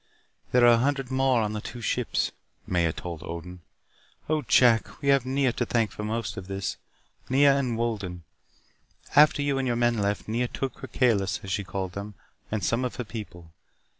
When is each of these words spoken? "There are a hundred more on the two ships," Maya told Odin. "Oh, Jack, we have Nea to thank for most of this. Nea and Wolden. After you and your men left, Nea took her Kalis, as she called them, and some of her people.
"There 0.51 0.63
are 0.63 0.73
a 0.73 0.77
hundred 0.77 1.11
more 1.11 1.41
on 1.43 1.53
the 1.53 1.61
two 1.61 1.79
ships," 1.79 2.31
Maya 2.65 2.91
told 2.91 3.21
Odin. 3.21 3.61
"Oh, 4.27 4.41
Jack, 4.41 4.99
we 4.99 5.09
have 5.09 5.27
Nea 5.27 5.51
to 5.53 5.63
thank 5.63 5.91
for 5.91 6.03
most 6.03 6.37
of 6.37 6.47
this. 6.47 6.77
Nea 7.29 7.55
and 7.55 7.77
Wolden. 7.77 8.23
After 9.15 9.43
you 9.43 9.59
and 9.59 9.67
your 9.67 9.77
men 9.77 9.99
left, 9.99 10.27
Nea 10.27 10.47
took 10.47 10.79
her 10.79 10.87
Kalis, 10.87 11.41
as 11.43 11.51
she 11.51 11.63
called 11.63 11.91
them, 11.91 12.15
and 12.51 12.63
some 12.63 12.83
of 12.83 12.95
her 12.95 13.03
people. 13.05 13.53